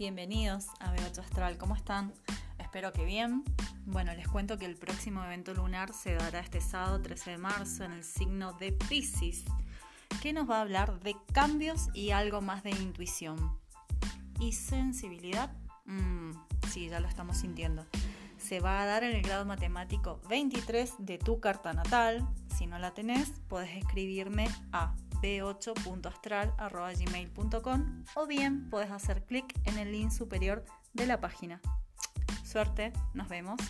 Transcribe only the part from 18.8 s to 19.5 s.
a dar en el grado